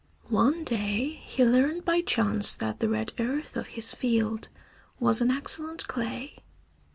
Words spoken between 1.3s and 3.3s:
learned by chance that the red